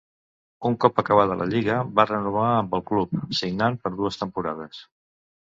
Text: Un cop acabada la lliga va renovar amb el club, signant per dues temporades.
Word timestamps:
Un 0.69 0.77
cop 0.85 1.01
acabada 1.01 1.35
la 1.41 1.47
lliga 1.51 1.75
va 1.99 2.07
renovar 2.11 2.47
amb 2.63 2.73
el 2.79 2.85
club, 2.89 3.15
signant 3.43 3.81
per 3.85 3.93
dues 4.01 4.19
temporades. 4.23 4.85